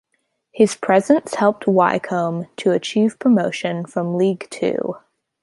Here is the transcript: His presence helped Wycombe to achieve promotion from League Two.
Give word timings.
His 0.51 0.73
presence 0.75 1.35
helped 1.35 1.67
Wycombe 1.67 2.47
to 2.55 2.71
achieve 2.71 3.19
promotion 3.19 3.85
from 3.85 4.15
League 4.17 4.47
Two. 4.49 4.95